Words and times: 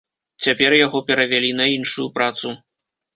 Цяпер 0.43 0.71
яго 0.85 1.01
перавялі 1.09 1.51
на 1.59 1.67
іншую 1.75 2.07
працу. 2.17 2.55